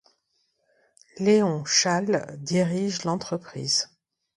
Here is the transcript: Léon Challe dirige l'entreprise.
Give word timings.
Léon 1.19 1.63
Challe 1.63 2.35
dirige 2.39 3.03
l'entreprise. 3.05 3.91